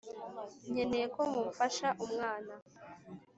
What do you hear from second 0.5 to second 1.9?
nkeneye ko mumfasha